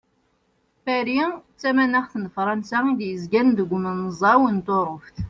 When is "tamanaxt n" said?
1.61-2.25